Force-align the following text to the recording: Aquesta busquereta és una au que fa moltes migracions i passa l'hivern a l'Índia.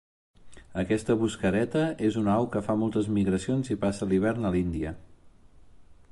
Aquesta 0.83 1.15
busquereta 1.23 1.83
és 2.07 2.17
una 2.21 2.31
au 2.37 2.47
que 2.55 2.63
fa 2.69 2.75
moltes 2.85 3.09
migracions 3.19 3.69
i 3.75 3.77
passa 3.85 4.07
l'hivern 4.13 4.49
a 4.49 4.53
l'Índia. 4.57 4.95